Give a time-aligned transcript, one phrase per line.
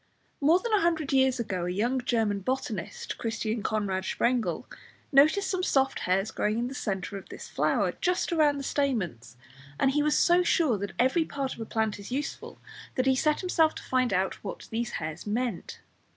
[0.41, 4.65] More than a hundred years ago a young German botanist, Christian Conrad Sprengel,
[5.11, 9.37] noticed some soft hairs growing in the centre of this flower, just round the stamens,
[9.79, 12.57] and he was so sure that every part of a plant is useful,
[12.95, 15.81] that he set himself to find out what these hairs meant.